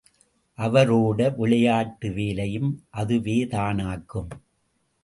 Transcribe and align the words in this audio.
அவரோட 0.57 1.35
விளையாட்டு 1.35 2.09
வேலையும் 2.11 2.71
அதுவேதானாக்கும்! 2.97 4.31